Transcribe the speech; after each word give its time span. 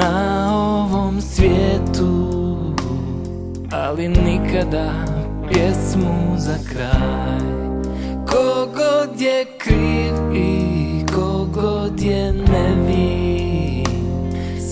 na 0.00 0.50
ovom 0.56 1.20
svijetu 1.20 2.30
Ali 3.72 4.08
nikada 4.08 4.92
pjesmu 5.52 6.34
za 6.36 6.54
kraj. 6.72 7.40
Kogod 8.26 9.20
je 9.20 9.46
kriv 9.58 10.34
i 10.34 11.06
kogod 11.14 12.00
je 12.00 12.32
nevi 12.32 13.84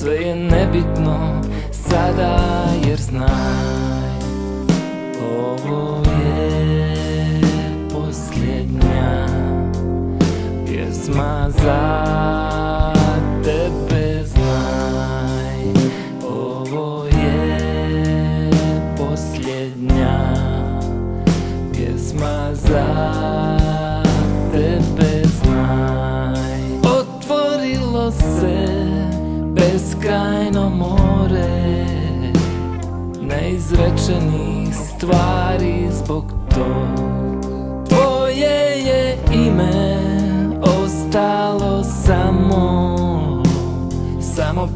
Sve 0.00 0.14
je 0.14 0.36
nebitno 0.36 1.42
sada 1.72 2.64
jer 2.88 3.00
znaj 3.00 4.08
Ovo 5.38 6.02
je 6.26 7.40
posljednja 7.92 9.26
pjesma 10.66 11.50
za 11.50 12.37
Neizrečenih 33.68 34.74
stvari 34.74 35.88
zbog 35.90 36.24
tog. 36.54 37.88
Tvoje 37.88 38.78
je 38.86 39.18
ime 39.32 39.98
ostalo 40.62 41.84
samo 41.84 43.42
Samo 44.20 44.68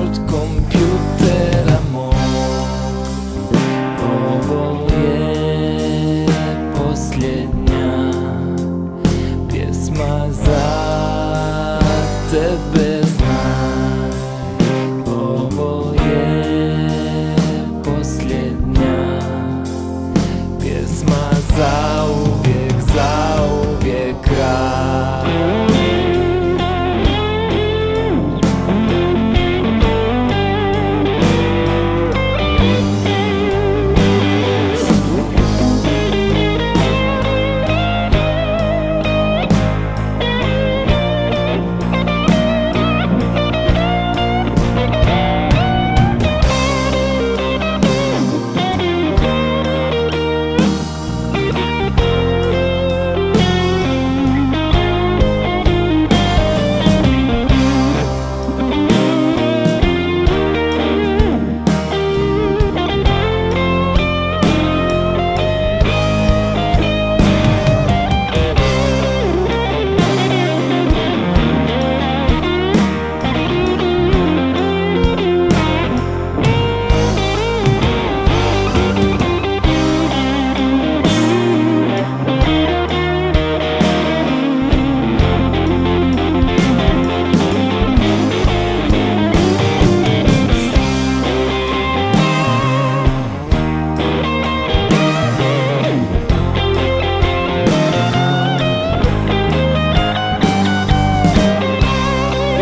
od 0.00 0.20
kompjutera 0.30 1.71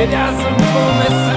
It 0.01 0.09
has 0.09 0.35
some 0.43 0.57
promises. 0.57 1.30